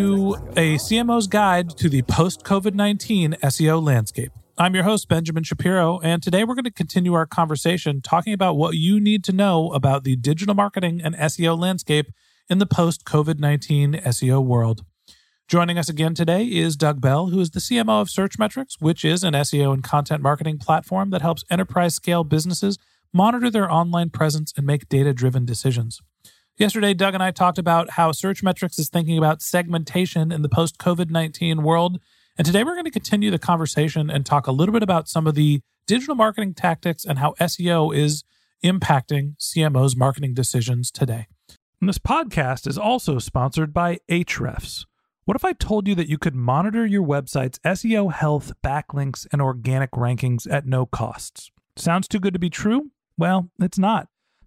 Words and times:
a 0.00 0.76
CMO's 0.76 1.26
guide 1.26 1.68
to 1.76 1.90
the 1.90 2.00
post 2.02 2.42
COVID 2.42 2.74
19 2.74 3.36
SEO 3.42 3.82
landscape. 3.82 4.32
I'm 4.56 4.74
your 4.74 4.84
host, 4.84 5.08
Benjamin 5.08 5.42
Shapiro, 5.42 6.00
and 6.00 6.22
today 6.22 6.42
we're 6.42 6.54
going 6.54 6.64
to 6.64 6.70
continue 6.70 7.12
our 7.12 7.26
conversation 7.26 8.00
talking 8.00 8.32
about 8.32 8.56
what 8.56 8.76
you 8.76 8.98
need 8.98 9.22
to 9.24 9.32
know 9.32 9.70
about 9.72 10.04
the 10.04 10.16
digital 10.16 10.54
marketing 10.54 11.02
and 11.04 11.14
SEO 11.16 11.58
landscape 11.58 12.12
in 12.48 12.58
the 12.58 12.66
post 12.66 13.04
COVID 13.04 13.38
19 13.38 13.94
SEO 13.94 14.42
world. 14.42 14.84
Joining 15.48 15.76
us 15.76 15.90
again 15.90 16.14
today 16.14 16.44
is 16.44 16.76
Doug 16.76 17.02
Bell, 17.02 17.26
who 17.26 17.40
is 17.40 17.50
the 17.50 17.60
CMO 17.60 18.00
of 18.00 18.08
Searchmetrics, 18.08 18.80
which 18.80 19.04
is 19.04 19.22
an 19.22 19.34
SEO 19.34 19.74
and 19.74 19.84
content 19.84 20.22
marketing 20.22 20.56
platform 20.56 21.10
that 21.10 21.20
helps 21.20 21.44
enterprise 21.50 21.94
scale 21.94 22.24
businesses 22.24 22.78
monitor 23.12 23.50
their 23.50 23.70
online 23.70 24.08
presence 24.08 24.54
and 24.56 24.66
make 24.66 24.88
data 24.88 25.12
driven 25.12 25.44
decisions. 25.44 26.00
Yesterday, 26.56 26.92
Doug 26.92 27.14
and 27.14 27.22
I 27.22 27.30
talked 27.30 27.58
about 27.58 27.90
how 27.90 28.12
Searchmetrics 28.12 28.78
is 28.78 28.88
thinking 28.88 29.16
about 29.16 29.40
segmentation 29.40 30.30
in 30.30 30.42
the 30.42 30.48
post 30.48 30.78
COVID 30.78 31.10
19 31.10 31.62
world. 31.62 32.00
And 32.36 32.46
today 32.46 32.64
we're 32.64 32.74
going 32.74 32.84
to 32.84 32.90
continue 32.90 33.30
the 33.30 33.38
conversation 33.38 34.10
and 34.10 34.24
talk 34.24 34.46
a 34.46 34.52
little 34.52 34.72
bit 34.72 34.82
about 34.82 35.08
some 35.08 35.26
of 35.26 35.34
the 35.34 35.60
digital 35.86 36.14
marketing 36.14 36.54
tactics 36.54 37.04
and 37.04 37.18
how 37.18 37.34
SEO 37.40 37.94
is 37.94 38.24
impacting 38.64 39.36
CMO's 39.38 39.96
marketing 39.96 40.34
decisions 40.34 40.90
today. 40.90 41.26
And 41.80 41.88
this 41.88 41.98
podcast 41.98 42.66
is 42.66 42.76
also 42.76 43.18
sponsored 43.18 43.72
by 43.72 43.98
Ahrefs. 44.10 44.84
What 45.24 45.36
if 45.36 45.44
I 45.44 45.52
told 45.52 45.88
you 45.88 45.94
that 45.94 46.08
you 46.08 46.18
could 46.18 46.34
monitor 46.34 46.84
your 46.84 47.06
website's 47.06 47.58
SEO 47.60 48.12
health, 48.12 48.52
backlinks, 48.62 49.26
and 49.32 49.40
organic 49.40 49.92
rankings 49.92 50.50
at 50.50 50.66
no 50.66 50.86
costs? 50.86 51.50
Sounds 51.76 52.08
too 52.08 52.20
good 52.20 52.34
to 52.34 52.38
be 52.38 52.50
true? 52.50 52.90
Well, 53.16 53.50
it's 53.60 53.78
not 53.78 54.08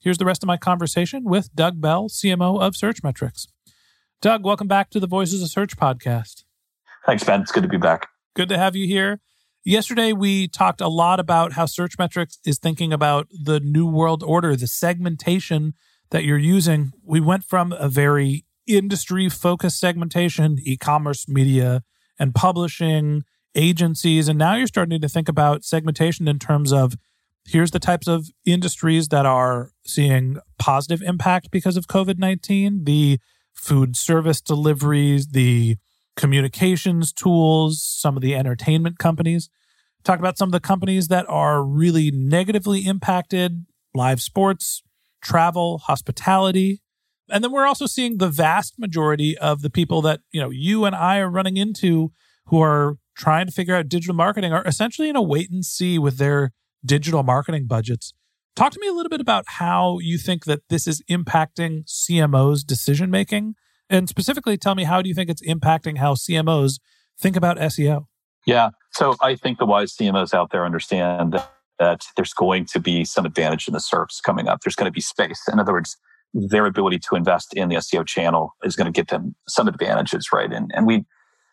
here's 0.00 0.18
the 0.18 0.24
rest 0.24 0.42
of 0.42 0.46
my 0.46 0.56
conversation 0.56 1.24
with 1.24 1.54
Doug 1.54 1.80
Bell, 1.80 2.08
CMO 2.08 2.60
of 2.60 2.74
Searchmetrics. 2.74 3.46
Doug, 4.20 4.44
welcome 4.44 4.66
back 4.66 4.90
to 4.90 5.00
the 5.00 5.06
Voices 5.06 5.42
of 5.42 5.50
Search 5.50 5.76
podcast. 5.76 6.44
Thanks, 7.06 7.24
Ben. 7.24 7.42
It's 7.42 7.52
good 7.52 7.62
to 7.62 7.68
be 7.68 7.76
back. 7.76 8.08
Good 8.34 8.48
to 8.48 8.58
have 8.58 8.74
you 8.76 8.86
here. 8.86 9.20
Yesterday, 9.64 10.12
we 10.12 10.48
talked 10.48 10.80
a 10.80 10.88
lot 10.88 11.20
about 11.20 11.52
how 11.52 11.66
Searchmetrics 11.66 12.38
is 12.46 12.58
thinking 12.58 12.92
about 12.92 13.28
the 13.30 13.60
new 13.60 13.86
world 13.86 14.22
order, 14.22 14.56
the 14.56 14.66
segmentation 14.66 15.74
that 16.10 16.24
you're 16.24 16.38
using. 16.38 16.92
We 17.04 17.20
went 17.20 17.44
from 17.44 17.72
a 17.72 17.88
very 17.88 18.44
industry 18.66 19.28
focused 19.28 19.78
segmentation, 19.78 20.58
e 20.62 20.76
commerce, 20.76 21.28
media, 21.28 21.82
and 22.18 22.34
publishing, 22.34 23.24
agencies, 23.54 24.28
and 24.28 24.38
now 24.38 24.54
you're 24.54 24.66
starting 24.66 25.00
to 25.00 25.08
think 25.08 25.28
about 25.28 25.64
segmentation 25.64 26.28
in 26.28 26.38
terms 26.38 26.72
of 26.72 26.96
here's 27.46 27.70
the 27.70 27.78
types 27.78 28.06
of 28.06 28.28
industries 28.44 29.08
that 29.08 29.26
are 29.26 29.70
seeing 29.84 30.38
positive 30.58 31.02
impact 31.02 31.50
because 31.50 31.76
of 31.76 31.86
COVID 31.86 32.18
19, 32.18 32.84
the 32.84 33.18
food 33.52 33.96
service 33.96 34.40
deliveries, 34.40 35.28
the 35.28 35.76
communications 36.16 37.12
tools, 37.12 37.82
some 37.82 38.16
of 38.16 38.22
the 38.22 38.34
entertainment 38.34 38.98
companies. 38.98 39.48
Talk 40.02 40.18
about 40.18 40.38
some 40.38 40.48
of 40.48 40.52
the 40.52 40.60
companies 40.60 41.08
that 41.08 41.28
are 41.28 41.62
really 41.62 42.10
negatively 42.10 42.86
impacted 42.86 43.66
live 43.94 44.20
sports, 44.22 44.82
travel, 45.20 45.78
hospitality. 45.78 46.80
And 47.28 47.44
then 47.44 47.52
we're 47.52 47.66
also 47.66 47.86
seeing 47.86 48.18
the 48.18 48.28
vast 48.28 48.78
majority 48.78 49.36
of 49.36 49.62
the 49.62 49.70
people 49.70 50.02
that, 50.02 50.20
you 50.32 50.40
know, 50.40 50.50
you 50.50 50.84
and 50.84 50.96
I 50.96 51.18
are 51.18 51.30
running 51.30 51.56
into 51.56 52.12
who 52.46 52.60
are 52.60 52.96
trying 53.16 53.46
to 53.46 53.52
figure 53.52 53.76
out 53.76 53.88
digital 53.88 54.14
marketing 54.14 54.52
are 54.52 54.66
essentially 54.66 55.08
in 55.08 55.16
a 55.16 55.22
wait 55.22 55.50
and 55.50 55.64
see 55.64 55.98
with 55.98 56.16
their 56.16 56.52
digital 56.84 57.22
marketing 57.22 57.66
budgets. 57.66 58.12
Talk 58.56 58.72
to 58.72 58.80
me 58.80 58.88
a 58.88 58.92
little 58.92 59.10
bit 59.10 59.20
about 59.20 59.44
how 59.46 59.98
you 60.00 60.18
think 60.18 60.44
that 60.44 60.60
this 60.68 60.86
is 60.86 61.02
impacting 61.10 61.84
CMOs 61.86 62.64
decision 62.66 63.10
making 63.10 63.54
and 63.88 64.08
specifically 64.08 64.56
tell 64.56 64.74
me 64.74 64.84
how 64.84 65.02
do 65.02 65.08
you 65.08 65.14
think 65.14 65.30
it's 65.30 65.42
impacting 65.42 65.98
how 65.98 66.14
CMOs 66.14 66.78
think 67.18 67.36
about 67.36 67.58
SEO? 67.58 68.06
Yeah. 68.46 68.70
So 68.92 69.16
I 69.20 69.34
think 69.36 69.58
the 69.58 69.66
wise 69.66 69.94
CMOs 69.94 70.34
out 70.34 70.50
there 70.50 70.64
understand 70.64 71.34
that, 71.34 71.50
that 71.78 72.04
there's 72.16 72.32
going 72.32 72.66
to 72.66 72.80
be 72.80 73.04
some 73.04 73.26
advantage 73.26 73.68
in 73.68 73.72
the 73.72 73.80
SERPs 73.80 74.22
coming 74.22 74.48
up. 74.48 74.60
There's 74.62 74.76
going 74.76 74.86
to 74.86 74.92
be 74.92 75.00
space. 75.00 75.42
In 75.52 75.58
other 75.58 75.72
words, 75.72 75.96
their 76.32 76.66
ability 76.66 77.00
to 77.10 77.16
invest 77.16 77.54
in 77.54 77.68
the 77.68 77.76
SEO 77.76 78.06
channel 78.06 78.54
is 78.62 78.76
going 78.76 78.86
to 78.86 78.92
get 78.92 79.08
them 79.08 79.34
some 79.48 79.68
advantages, 79.68 80.28
right? 80.32 80.52
And, 80.52 80.70
and 80.74 80.86
we 80.86 81.04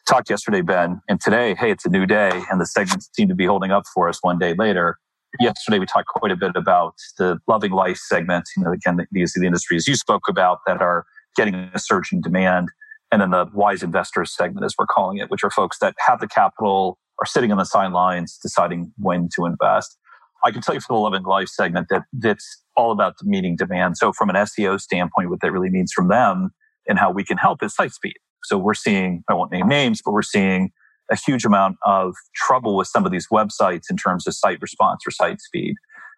talked 0.07 0.29
yesterday, 0.29 0.61
Ben, 0.61 1.01
and 1.09 1.19
today, 1.19 1.55
hey, 1.55 1.71
it's 1.71 1.85
a 1.85 1.89
new 1.89 2.05
day, 2.05 2.43
and 2.49 2.61
the 2.61 2.65
segments 2.65 3.09
seem 3.13 3.27
to 3.27 3.35
be 3.35 3.45
holding 3.45 3.71
up 3.71 3.83
for 3.93 4.07
us 4.07 4.19
one 4.21 4.37
day 4.39 4.53
later. 4.57 4.97
Yesterday, 5.39 5.79
we 5.79 5.85
talked 5.85 6.07
quite 6.07 6.31
a 6.31 6.35
bit 6.35 6.51
about 6.55 6.95
the 7.17 7.39
loving 7.47 7.71
life 7.71 7.97
segment. 7.97 8.45
You 8.55 8.63
know, 8.63 8.71
again, 8.71 8.97
these 9.11 9.35
are 9.35 9.39
the 9.39 9.45
industries 9.45 9.87
you 9.87 9.95
spoke 9.95 10.23
about 10.29 10.59
that 10.65 10.81
are 10.81 11.05
getting 11.35 11.55
a 11.55 11.79
surge 11.79 12.11
in 12.11 12.21
demand. 12.21 12.69
And 13.11 13.21
then 13.21 13.31
the 13.31 13.45
wise 13.53 13.83
investors 13.83 14.35
segment, 14.35 14.65
as 14.65 14.73
we're 14.77 14.87
calling 14.87 15.17
it, 15.17 15.29
which 15.29 15.43
are 15.43 15.51
folks 15.51 15.79
that 15.79 15.95
have 16.05 16.19
the 16.19 16.27
capital, 16.27 16.97
are 17.19 17.25
sitting 17.25 17.51
on 17.51 17.57
the 17.57 17.65
sidelines, 17.65 18.37
deciding 18.41 18.91
when 18.97 19.29
to 19.35 19.45
invest. 19.45 19.97
I 20.43 20.51
can 20.51 20.61
tell 20.61 20.75
you 20.75 20.81
for 20.81 20.93
the 20.93 20.99
loving 20.99 21.23
life 21.23 21.47
segment 21.47 21.87
that 21.89 22.03
that's 22.13 22.63
all 22.75 22.91
about 22.91 23.15
meeting 23.23 23.55
demand. 23.55 23.97
So 23.97 24.13
from 24.13 24.29
an 24.29 24.35
SEO 24.35 24.79
standpoint, 24.79 25.29
what 25.29 25.41
that 25.41 25.51
really 25.51 25.69
means 25.69 25.91
from 25.91 26.09
them 26.09 26.51
and 26.87 26.99
how 26.99 27.11
we 27.11 27.23
can 27.23 27.37
help 27.37 27.63
is 27.63 27.75
site 27.75 27.93
speed. 27.93 28.15
So 28.43 28.57
we're 28.57 28.75
seeing, 28.75 29.23
I 29.29 29.33
won't 29.33 29.51
name 29.51 29.67
names, 29.67 30.01
but 30.03 30.11
we're 30.11 30.21
seeing 30.21 30.71
a 31.11 31.15
huge 31.15 31.45
amount 31.45 31.77
of 31.85 32.15
trouble 32.35 32.75
with 32.75 32.87
some 32.87 33.05
of 33.05 33.11
these 33.11 33.27
websites 33.31 33.85
in 33.89 33.97
terms 33.97 34.27
of 34.27 34.33
site 34.33 34.61
response 34.61 35.03
or 35.07 35.11
site 35.11 35.41
speed. 35.41 35.75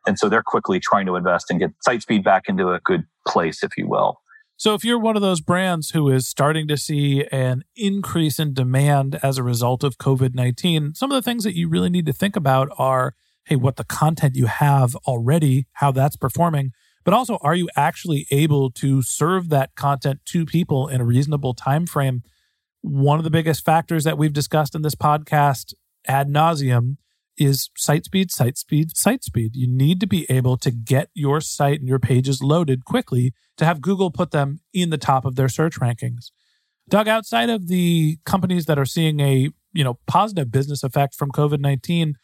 And 0.07 0.17
so 0.17 0.29
they're 0.29 0.43
quickly 0.43 0.79
trying 0.79 1.05
to 1.07 1.15
invest 1.15 1.49
and 1.49 1.59
get 1.59 1.71
site 1.81 2.01
speed 2.01 2.23
back 2.23 2.43
into 2.47 2.71
a 2.71 2.79
good 2.79 3.03
place, 3.27 3.63
if 3.63 3.71
you 3.77 3.87
will. 3.87 4.19
So 4.57 4.73
if 4.73 4.83
you're 4.83 4.99
one 4.99 5.15
of 5.15 5.21
those 5.21 5.39
brands 5.39 5.91
who 5.91 6.09
is 6.09 6.27
starting 6.27 6.67
to 6.67 6.75
see 6.75 7.23
an 7.31 7.63
increase 7.77 8.39
in 8.39 8.53
demand 8.53 9.17
as 9.23 9.37
a 9.37 9.43
result 9.43 9.83
of 9.85 9.97
COVID 9.97 10.35
19, 10.35 10.95
some 10.95 11.11
of 11.11 11.15
the 11.15 11.21
things 11.21 11.43
that 11.45 11.55
you 11.55 11.69
really 11.69 11.89
need 11.89 12.05
to 12.07 12.13
think 12.13 12.35
about 12.35 12.69
are 12.77 13.15
hey, 13.45 13.55
what 13.55 13.77
the 13.77 13.83
content 13.83 14.35
you 14.35 14.45
have 14.45 14.95
already, 15.07 15.65
how 15.73 15.91
that's 15.91 16.15
performing, 16.15 16.71
but 17.03 17.13
also 17.13 17.39
are 17.41 17.55
you 17.55 17.67
actually 17.75 18.27
able 18.29 18.69
to 18.69 19.01
serve 19.01 19.49
that 19.49 19.73
content 19.75 20.19
to 20.25 20.45
people 20.45 20.87
in 20.87 21.01
a 21.01 21.05
reasonable 21.05 21.53
time 21.53 21.87
frame? 21.87 22.21
One 22.81 23.17
of 23.17 23.23
the 23.23 23.29
biggest 23.29 23.65
factors 23.65 24.03
that 24.05 24.17
we've 24.17 24.33
discussed 24.33 24.75
in 24.75 24.81
this 24.81 24.95
podcast 24.95 25.73
ad 26.07 26.29
nauseum 26.29 26.97
is 27.37 27.69
site 27.75 28.05
speed, 28.05 28.31
site 28.31 28.57
speed, 28.57 28.95
site 28.95 29.23
speed. 29.23 29.55
You 29.55 29.67
need 29.67 29.99
to 30.01 30.07
be 30.07 30.25
able 30.29 30.57
to 30.57 30.71
get 30.71 31.09
your 31.13 31.41
site 31.41 31.79
and 31.79 31.87
your 31.87 31.99
pages 31.99 32.43
loaded 32.43 32.85
quickly 32.85 33.33
to 33.57 33.65
have 33.65 33.81
Google 33.81 34.11
put 34.11 34.31
them 34.31 34.59
in 34.73 34.89
the 34.89 34.97
top 34.97 35.25
of 35.25 35.35
their 35.35 35.49
search 35.49 35.79
rankings. 35.79 36.31
Doug, 36.89 37.07
outside 37.07 37.49
of 37.49 37.67
the 37.67 38.17
companies 38.25 38.65
that 38.65 38.79
are 38.79 38.85
seeing 38.85 39.19
a 39.19 39.49
you 39.73 39.83
know 39.83 39.99
positive 40.07 40.51
business 40.51 40.83
effect 40.83 41.15
from 41.15 41.31
COVID 41.31 41.59
nineteen, 41.59 42.15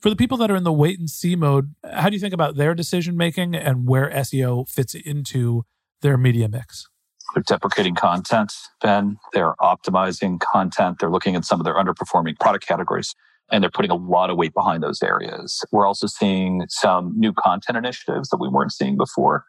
for 0.00 0.10
the 0.10 0.16
people 0.16 0.36
that 0.38 0.50
are 0.50 0.56
in 0.56 0.64
the 0.64 0.72
wait 0.72 0.98
and 0.98 1.08
see 1.08 1.36
mode, 1.36 1.74
how 1.84 2.08
do 2.08 2.16
you 2.16 2.20
think 2.20 2.34
about 2.34 2.56
their 2.56 2.74
decision 2.74 3.16
making 3.16 3.54
and 3.54 3.88
where 3.88 4.10
SEO 4.10 4.68
fits 4.68 4.94
into 4.94 5.64
their 6.02 6.16
media 6.16 6.48
mix? 6.48 6.89
They're 7.34 7.42
deprecating 7.44 7.94
content, 7.94 8.52
Ben. 8.82 9.18
They're 9.32 9.54
optimizing 9.60 10.40
content. 10.40 10.98
They're 10.98 11.10
looking 11.10 11.36
at 11.36 11.44
some 11.44 11.60
of 11.60 11.64
their 11.64 11.74
underperforming 11.74 12.38
product 12.38 12.66
categories 12.66 13.14
and 13.50 13.62
they're 13.62 13.70
putting 13.70 13.90
a 13.90 13.96
lot 13.96 14.30
of 14.30 14.36
weight 14.36 14.54
behind 14.54 14.82
those 14.82 15.02
areas. 15.02 15.64
We're 15.72 15.86
also 15.86 16.06
seeing 16.06 16.64
some 16.68 17.12
new 17.16 17.32
content 17.32 17.76
initiatives 17.76 18.28
that 18.30 18.38
we 18.38 18.48
weren't 18.48 18.72
seeing 18.72 18.96
before. 18.96 19.44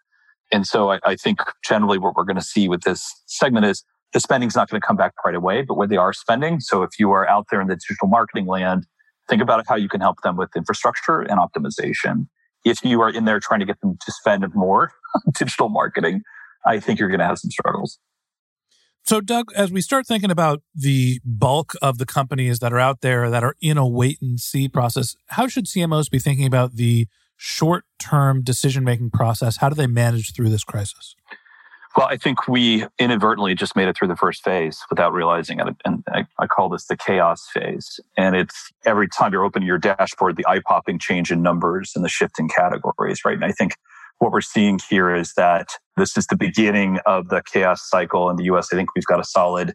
And 0.51 0.65
so 0.65 0.91
I, 0.91 0.99
I 1.05 1.15
think 1.15 1.39
generally 1.63 1.97
what 1.97 2.15
we're 2.15 2.23
going 2.23 2.37
to 2.37 2.43
see 2.43 2.67
with 2.67 2.81
this 2.81 3.05
segment 3.27 3.65
is 3.65 3.83
the 4.13 4.19
spending's 4.19 4.55
not 4.55 4.69
going 4.69 4.81
to 4.81 4.85
come 4.85 4.97
back 4.97 5.13
right 5.25 5.35
away, 5.35 5.61
but 5.61 5.75
where 5.75 5.87
they 5.87 5.97
are 5.97 6.13
spending. 6.13 6.59
So 6.59 6.83
if 6.83 6.99
you 6.99 7.11
are 7.11 7.27
out 7.29 7.47
there 7.49 7.61
in 7.61 7.67
the 7.67 7.75
digital 7.75 8.07
marketing 8.07 8.47
land, 8.47 8.85
think 9.29 9.41
about 9.41 9.63
how 9.67 9.75
you 9.75 9.87
can 9.87 10.01
help 10.01 10.21
them 10.23 10.35
with 10.35 10.49
infrastructure 10.55 11.21
and 11.21 11.39
optimization. 11.39 12.27
If 12.65 12.83
you 12.83 13.01
are 13.01 13.09
in 13.09 13.25
there 13.25 13.39
trying 13.39 13.61
to 13.61 13.65
get 13.65 13.79
them 13.81 13.97
to 14.03 14.11
spend 14.11 14.45
more 14.53 14.91
digital 15.37 15.69
marketing, 15.69 16.21
I 16.65 16.79
think 16.79 16.99
you're 16.99 17.09
going 17.09 17.19
to 17.19 17.25
have 17.25 17.39
some 17.39 17.51
struggles. 17.51 17.99
So, 19.03 19.19
Doug, 19.19 19.51
as 19.55 19.71
we 19.71 19.81
start 19.81 20.05
thinking 20.05 20.29
about 20.29 20.61
the 20.75 21.19
bulk 21.25 21.73
of 21.81 21.97
the 21.97 22.05
companies 22.05 22.59
that 22.59 22.71
are 22.71 22.79
out 22.79 23.01
there 23.01 23.29
that 23.29 23.43
are 23.43 23.55
in 23.59 23.77
a 23.77 23.87
wait 23.87 24.21
and 24.21 24.39
see 24.39 24.67
process, 24.67 25.15
how 25.27 25.47
should 25.47 25.65
CMOs 25.65 26.09
be 26.09 26.19
thinking 26.19 26.45
about 26.45 26.75
the 26.75 27.07
short 27.35 27.85
term 27.99 28.43
decision 28.43 28.83
making 28.83 29.09
process? 29.09 29.57
How 29.57 29.69
do 29.69 29.75
they 29.75 29.87
manage 29.87 30.35
through 30.35 30.49
this 30.49 30.63
crisis? 30.63 31.15
Well, 31.97 32.07
I 32.07 32.15
think 32.15 32.47
we 32.47 32.85
inadvertently 32.99 33.53
just 33.53 33.75
made 33.75 33.89
it 33.89 33.97
through 33.97 34.07
the 34.07 34.15
first 34.15 34.43
phase 34.43 34.79
without 34.89 35.11
realizing 35.11 35.59
it. 35.59 35.75
And 35.83 36.03
I, 36.07 36.25
I 36.39 36.47
call 36.47 36.69
this 36.69 36.85
the 36.85 36.95
chaos 36.95 37.47
phase. 37.51 37.99
And 38.15 38.35
it's 38.35 38.71
every 38.85 39.09
time 39.09 39.33
you're 39.33 39.43
opening 39.43 39.67
your 39.67 39.77
dashboard, 39.77 40.37
the 40.37 40.47
eye 40.47 40.61
popping 40.65 40.99
change 40.99 41.31
in 41.31 41.41
numbers 41.41 41.91
and 41.95 42.05
the 42.05 42.09
shift 42.09 42.39
in 42.39 42.47
categories, 42.47 43.25
right? 43.25 43.35
And 43.35 43.43
I 43.43 43.51
think 43.51 43.73
what 44.21 44.31
we're 44.31 44.39
seeing 44.39 44.79
here 44.87 45.13
is 45.13 45.33
that 45.33 45.69
this 45.97 46.15
is 46.15 46.27
the 46.27 46.37
beginning 46.37 46.99
of 47.07 47.29
the 47.29 47.41
chaos 47.51 47.89
cycle 47.89 48.29
in 48.29 48.35
the 48.35 48.43
US. 48.43 48.67
I 48.71 48.75
think 48.75 48.89
we've 48.95 49.05
got 49.05 49.19
a 49.19 49.23
solid 49.23 49.73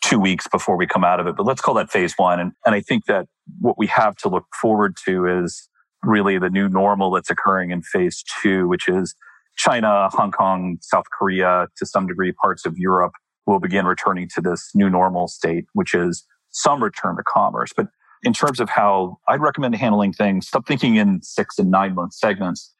two 0.00 0.20
weeks 0.20 0.46
before 0.46 0.76
we 0.76 0.86
come 0.86 1.02
out 1.02 1.18
of 1.18 1.26
it, 1.26 1.34
but 1.36 1.44
let's 1.44 1.60
call 1.60 1.74
that 1.74 1.90
phase 1.90 2.14
one. 2.16 2.38
And, 2.38 2.52
and 2.64 2.76
I 2.76 2.82
think 2.82 3.06
that 3.06 3.26
what 3.60 3.76
we 3.76 3.88
have 3.88 4.14
to 4.18 4.28
look 4.28 4.44
forward 4.62 4.96
to 5.06 5.26
is 5.26 5.68
really 6.04 6.38
the 6.38 6.50
new 6.50 6.68
normal 6.68 7.10
that's 7.10 7.30
occurring 7.30 7.72
in 7.72 7.82
phase 7.82 8.22
two, 8.40 8.68
which 8.68 8.88
is 8.88 9.12
China, 9.56 10.08
Hong 10.12 10.30
Kong, 10.30 10.78
South 10.80 11.06
Korea, 11.18 11.66
to 11.76 11.84
some 11.84 12.06
degree, 12.06 12.30
parts 12.30 12.64
of 12.64 12.78
Europe 12.78 13.12
will 13.44 13.58
begin 13.58 13.86
returning 13.86 14.28
to 14.36 14.40
this 14.40 14.70
new 14.72 14.88
normal 14.88 15.26
state, 15.26 15.64
which 15.72 15.94
is 15.94 16.24
some 16.50 16.82
return 16.82 17.16
to 17.16 17.24
commerce. 17.24 17.72
But 17.76 17.88
in 18.22 18.34
terms 18.34 18.60
of 18.60 18.70
how 18.70 19.18
I'd 19.26 19.40
recommend 19.40 19.74
handling 19.74 20.12
things, 20.12 20.46
stop 20.46 20.64
thinking 20.64 20.94
in 20.94 21.22
six 21.22 21.58
and 21.58 21.72
nine 21.72 21.96
month 21.96 22.14
segments 22.14 22.72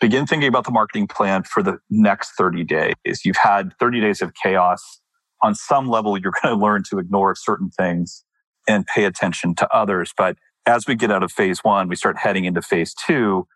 begin 0.00 0.26
thinking 0.26 0.48
about 0.48 0.64
the 0.64 0.70
marketing 0.70 1.06
plan 1.06 1.42
for 1.42 1.62
the 1.62 1.78
next 1.90 2.32
30 2.32 2.64
days. 2.64 2.94
You've 3.24 3.36
had 3.36 3.72
30 3.78 4.00
days 4.00 4.22
of 4.22 4.32
chaos. 4.34 5.00
On 5.42 5.54
some 5.54 5.88
level, 5.88 6.18
you're 6.18 6.32
going 6.42 6.54
to 6.58 6.60
learn 6.60 6.82
to 6.90 6.98
ignore 6.98 7.34
certain 7.34 7.70
things 7.70 8.24
and 8.68 8.86
pay 8.86 9.04
attention 9.04 9.54
to 9.56 9.74
others. 9.74 10.12
But 10.16 10.36
as 10.66 10.86
we 10.86 10.94
get 10.94 11.10
out 11.10 11.22
of 11.22 11.32
phase 11.32 11.64
one, 11.64 11.88
we 11.88 11.96
start 11.96 12.18
heading 12.18 12.44
into 12.44 12.60
phase 12.60 12.94
two, 12.94 13.46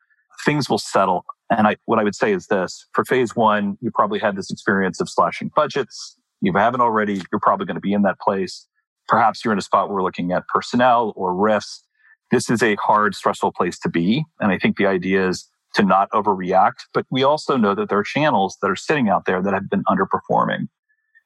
things 0.44 0.71
will 0.71 0.79
settle. 0.79 1.25
And 1.50 1.67
I, 1.67 1.77
what 1.85 1.99
I 1.99 2.05
would 2.05 2.15
say 2.15 2.33
is 2.33 2.47
this 2.47 2.87
for 2.95 3.05
phase 3.05 3.37
one, 3.37 3.77
you 3.81 3.91
probably 3.91 4.19
had 4.19 4.37
this 4.37 4.50
experience 4.50 5.00
of 5.00 5.09
slashing 5.09 5.50
budgets. 5.55 6.17
You 6.41 6.53
haven't 6.55 6.81
already, 6.81 7.23
you're 7.31 7.41
probably 7.41 7.67
going 7.67 7.77
to 7.77 7.81
be 7.81 7.93
in 7.93 8.03
that 8.03 8.19
place. 8.19 8.67
Perhaps 9.09 9.45
you're 9.45 9.53
in 9.53 9.59
a 9.59 9.62
spot 9.62 9.88
where 9.88 9.97
we're 9.97 10.03
looking 10.03 10.33
at 10.33 10.49
personnel 10.49 11.12
or 11.15 11.35
risks. 11.35 11.85
This 12.31 12.49
is 12.49 12.62
a 12.62 12.77
hard, 12.77 13.15
stressful 13.15 13.53
place 13.53 13.79
to 13.81 13.91
be. 13.91 14.25
And 14.41 14.50
I 14.50 14.59
think 14.59 14.79
the 14.79 14.87
idea 14.87 15.29
is 15.29 15.50
to 15.75 15.83
not 15.83 16.11
overreact. 16.11 16.85
But 16.93 17.07
we 17.11 17.23
also 17.23 17.57
know 17.57 17.75
that 17.75 17.89
there 17.89 17.99
are 17.99 18.05
channels 18.05 18.57
that 18.61 18.71
are 18.71 18.77
sitting 18.77 19.09
out 19.09 19.25
there 19.27 19.43
that 19.43 19.53
have 19.53 19.69
been 19.71 19.85
underperforming. 19.89 20.69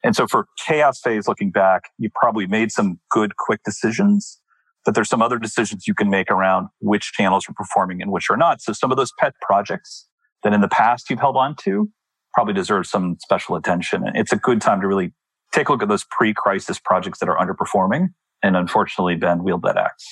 And 0.04 0.14
so 0.14 0.26
for 0.26 0.46
chaos 0.64 1.00
phase 1.00 1.26
looking 1.26 1.50
back, 1.50 1.90
you 1.98 2.10
probably 2.14 2.46
made 2.46 2.70
some 2.70 3.00
good, 3.10 3.36
quick 3.36 3.60
decisions, 3.64 4.40
but 4.84 4.94
there's 4.94 5.08
some 5.08 5.22
other 5.22 5.38
decisions 5.38 5.86
you 5.86 5.94
can 5.94 6.10
make 6.10 6.30
around 6.30 6.68
which 6.80 7.12
channels 7.12 7.48
are 7.48 7.54
performing 7.54 8.00
and 8.00 8.12
which 8.12 8.30
are 8.30 8.36
not. 8.36 8.60
So 8.60 8.72
some 8.72 8.90
of 8.90 8.96
those 8.96 9.12
pet 9.18 9.34
projects 9.42 10.06
that 10.44 10.52
in 10.52 10.60
the 10.60 10.68
past 10.68 11.10
you've 11.10 11.18
held 11.18 11.36
on 11.36 11.56
to 11.62 11.90
probably 12.34 12.54
deserve 12.54 12.86
some 12.86 13.16
special 13.20 13.56
attention. 13.56 14.06
And 14.06 14.16
it's 14.16 14.32
a 14.32 14.36
good 14.36 14.60
time 14.60 14.80
to 14.80 14.86
really 14.86 15.12
take 15.52 15.68
a 15.68 15.72
look 15.72 15.82
at 15.82 15.88
those 15.88 16.04
pre-crisis 16.10 16.78
projects 16.78 17.18
that 17.18 17.28
are 17.28 17.36
underperforming 17.36 18.08
and 18.42 18.56
unfortunately, 18.56 19.16
Ben, 19.16 19.42
wield 19.42 19.62
that 19.62 19.76
axe. 19.76 20.06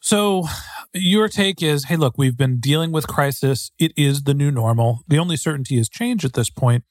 So, 0.00 0.46
your 0.94 1.28
take 1.28 1.62
is 1.62 1.84
hey, 1.84 1.96
look, 1.96 2.16
we've 2.16 2.36
been 2.36 2.60
dealing 2.60 2.92
with 2.92 3.06
crisis. 3.06 3.70
It 3.78 3.92
is 3.96 4.22
the 4.22 4.34
new 4.34 4.50
normal. 4.50 5.00
The 5.08 5.18
only 5.18 5.36
certainty 5.36 5.78
is 5.78 5.88
change 5.88 6.24
at 6.24 6.32
this 6.32 6.50
point, 6.50 6.84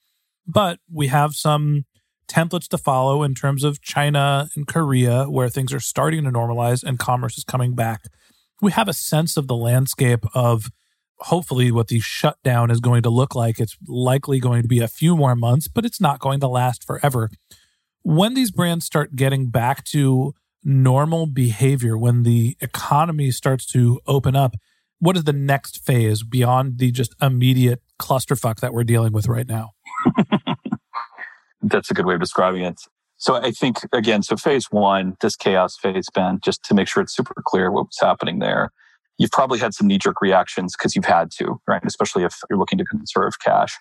but 0.45 0.79
we 0.91 1.07
have 1.07 1.33
some 1.33 1.85
templates 2.27 2.67
to 2.67 2.77
follow 2.77 3.23
in 3.23 3.33
terms 3.33 3.63
of 3.63 3.81
China 3.81 4.49
and 4.55 4.67
Korea, 4.67 5.25
where 5.25 5.49
things 5.49 5.73
are 5.73 5.79
starting 5.79 6.23
to 6.25 6.31
normalize 6.31 6.83
and 6.83 6.99
commerce 6.99 7.37
is 7.37 7.43
coming 7.43 7.73
back. 7.73 8.01
We 8.61 8.71
have 8.71 8.87
a 8.87 8.93
sense 8.93 9.37
of 9.37 9.47
the 9.47 9.55
landscape 9.55 10.25
of 10.33 10.69
hopefully 11.19 11.71
what 11.71 11.87
the 11.87 11.99
shutdown 11.99 12.69
is 12.69 12.79
going 12.79 13.03
to 13.03 13.09
look 13.09 13.33
like. 13.33 13.59
It's 13.59 13.77
likely 13.87 14.39
going 14.39 14.61
to 14.61 14.67
be 14.67 14.79
a 14.79 14.87
few 14.87 15.15
more 15.15 15.35
months, 15.35 15.67
but 15.67 15.85
it's 15.85 16.01
not 16.01 16.19
going 16.19 16.39
to 16.41 16.47
last 16.47 16.83
forever. 16.83 17.29
When 18.03 18.33
these 18.33 18.51
brands 18.51 18.85
start 18.85 19.15
getting 19.15 19.49
back 19.49 19.83
to 19.85 20.33
normal 20.67 21.25
behavior 21.25 21.97
when 21.97 22.23
the 22.23 22.57
economy 22.59 23.31
starts 23.31 23.65
to 23.67 24.01
open 24.05 24.35
up? 24.35 24.55
What 24.99 25.15
is 25.15 25.23
the 25.23 25.33
next 25.33 25.83
phase 25.83 26.23
beyond 26.23 26.77
the 26.77 26.91
just 26.91 27.15
immediate 27.21 27.81
clusterfuck 27.99 28.59
that 28.59 28.73
we're 28.73 28.83
dealing 28.83 29.13
with 29.13 29.27
right 29.27 29.47
now? 29.47 29.71
That's 31.61 31.89
a 31.89 31.93
good 31.93 32.05
way 32.05 32.15
of 32.15 32.19
describing 32.19 32.63
it. 32.63 32.81
So 33.15 33.35
I 33.35 33.51
think 33.51 33.77
again, 33.93 34.21
so 34.21 34.35
phase 34.35 34.67
one, 34.69 35.15
this 35.21 35.35
chaos 35.35 35.77
phase, 35.77 36.07
Ben, 36.13 36.39
just 36.43 36.63
to 36.65 36.73
make 36.73 36.87
sure 36.87 37.01
it's 37.01 37.15
super 37.15 37.33
clear 37.45 37.71
what 37.71 37.85
was 37.85 37.97
happening 37.99 38.39
there. 38.39 38.69
You've 39.17 39.31
probably 39.31 39.57
had 39.57 39.73
some 39.73 39.87
knee 39.87 39.97
jerk 39.97 40.21
reactions 40.21 40.75
because 40.77 40.95
you've 40.95 41.05
had 41.05 41.31
to, 41.39 41.59
right? 41.67 41.81
Especially 41.83 42.23
if 42.23 42.35
you're 42.49 42.59
looking 42.59 42.77
to 42.77 42.85
conserve 42.85 43.33
cash. 43.43 43.75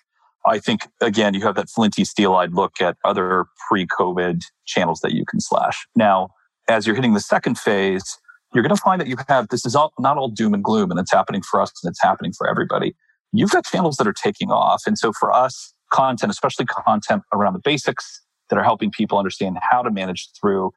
I 0.47 0.59
think 0.59 0.87
again, 1.01 1.33
you 1.33 1.41
have 1.41 1.55
that 1.55 1.69
flinty 1.69 2.05
steel 2.05 2.33
eyed 2.33 2.53
look 2.53 2.81
at 2.81 2.95
other 3.03 3.45
pre 3.67 3.85
COVID 3.85 4.41
channels 4.65 5.01
that 5.01 5.11
you 5.11 5.25
can 5.25 5.39
slash. 5.39 5.85
Now, 5.95 6.29
as 6.69 6.85
you're 6.85 6.95
hitting 6.95 7.13
the 7.13 7.19
second 7.19 7.57
phase, 7.57 8.17
you're 8.53 8.63
going 8.63 8.75
to 8.75 8.81
find 8.81 9.01
that 9.01 9.07
you 9.07 9.15
have 9.27 9.49
this 9.49 9.65
is 9.65 9.75
all, 9.75 9.93
not 9.99 10.17
all 10.17 10.29
doom 10.29 10.53
and 10.53 10.63
gloom, 10.63 10.91
and 10.91 10.99
it's 10.99 11.11
happening 11.11 11.41
for 11.41 11.61
us 11.61 11.71
and 11.83 11.89
it's 11.89 12.01
happening 12.01 12.33
for 12.33 12.47
everybody. 12.49 12.95
You've 13.33 13.51
got 13.51 13.65
channels 13.65 13.97
that 13.97 14.07
are 14.07 14.13
taking 14.13 14.51
off. 14.51 14.83
And 14.85 14.97
so 14.97 15.11
for 15.11 15.33
us, 15.33 15.73
content, 15.91 16.31
especially 16.31 16.65
content 16.65 17.23
around 17.33 17.53
the 17.53 17.61
basics 17.63 18.21
that 18.49 18.57
are 18.57 18.63
helping 18.63 18.91
people 18.91 19.17
understand 19.17 19.57
how 19.69 19.81
to 19.81 19.91
manage 19.91 20.29
through, 20.39 20.71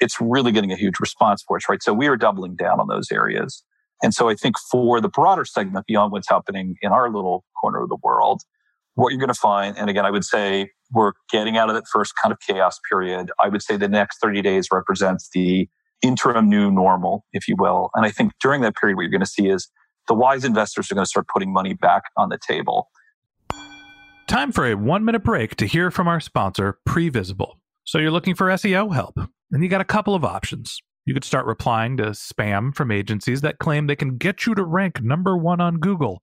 it's 0.00 0.20
really 0.20 0.52
getting 0.52 0.72
a 0.72 0.76
huge 0.76 0.98
response 0.98 1.42
for 1.46 1.56
us, 1.56 1.64
right? 1.68 1.82
So 1.82 1.92
we 1.92 2.06
are 2.08 2.16
doubling 2.16 2.56
down 2.56 2.80
on 2.80 2.88
those 2.88 3.12
areas. 3.12 3.62
And 4.02 4.14
so 4.14 4.30
I 4.30 4.34
think 4.34 4.56
for 4.70 5.00
the 5.00 5.10
broader 5.10 5.44
segment 5.44 5.86
beyond 5.86 6.12
what's 6.12 6.28
happening 6.28 6.76
in 6.80 6.90
our 6.90 7.10
little 7.10 7.44
corner 7.60 7.82
of 7.82 7.90
the 7.90 7.98
world, 8.02 8.42
what 9.00 9.12
you're 9.12 9.18
going 9.18 9.28
to 9.28 9.34
find, 9.34 9.78
and 9.78 9.88
again, 9.88 10.04
I 10.04 10.10
would 10.10 10.24
say 10.24 10.68
we're 10.92 11.12
getting 11.30 11.56
out 11.56 11.70
of 11.70 11.74
that 11.74 11.84
first 11.90 12.12
kind 12.22 12.32
of 12.32 12.38
chaos 12.40 12.78
period. 12.90 13.30
I 13.40 13.48
would 13.48 13.62
say 13.62 13.78
the 13.78 13.88
next 13.88 14.18
30 14.18 14.42
days 14.42 14.68
represents 14.70 15.30
the 15.32 15.68
interim 16.02 16.50
new 16.50 16.70
normal, 16.70 17.24
if 17.32 17.48
you 17.48 17.56
will. 17.58 17.88
And 17.94 18.04
I 18.04 18.10
think 18.10 18.32
during 18.42 18.60
that 18.60 18.76
period, 18.76 18.96
what 18.96 19.02
you're 19.02 19.10
going 19.10 19.20
to 19.20 19.26
see 19.26 19.48
is 19.48 19.70
the 20.06 20.12
wise 20.12 20.44
investors 20.44 20.90
are 20.90 20.94
going 20.94 21.04
to 21.04 21.08
start 21.08 21.28
putting 21.32 21.50
money 21.50 21.72
back 21.72 22.02
on 22.18 22.28
the 22.28 22.38
table. 22.46 22.88
Time 24.28 24.52
for 24.52 24.66
a 24.66 24.74
one 24.74 25.04
minute 25.04 25.24
break 25.24 25.56
to 25.56 25.66
hear 25.66 25.90
from 25.90 26.06
our 26.06 26.20
sponsor, 26.20 26.78
Previsible. 26.86 27.54
So 27.84 27.98
you're 27.98 28.10
looking 28.10 28.34
for 28.34 28.48
SEO 28.48 28.94
help, 28.94 29.18
and 29.50 29.62
you 29.62 29.70
got 29.70 29.80
a 29.80 29.86
couple 29.86 30.14
of 30.14 30.24
options. 30.24 30.78
You 31.06 31.14
could 31.14 31.24
start 31.24 31.46
replying 31.46 31.96
to 31.96 32.10
spam 32.10 32.74
from 32.74 32.90
agencies 32.90 33.40
that 33.40 33.58
claim 33.58 33.86
they 33.86 33.96
can 33.96 34.18
get 34.18 34.44
you 34.44 34.54
to 34.54 34.62
rank 34.62 35.02
number 35.02 35.38
one 35.38 35.60
on 35.60 35.78
Google 35.78 36.22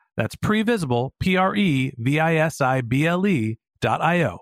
That's 0.17 0.35
previsible, 0.35 1.11
P 1.19 1.37
R 1.37 1.55
E 1.55 1.93
V 1.97 2.19
I 2.19 2.35
S 2.35 2.61
I 2.61 2.81
B 2.81 3.05
L 3.05 3.25
E 3.25 3.57
dot 3.79 4.01
I 4.01 4.23
O. 4.23 4.39